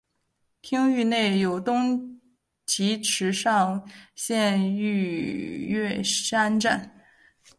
[0.63, 2.19] 町域内有东
[2.65, 6.97] 急池上线御岳山站。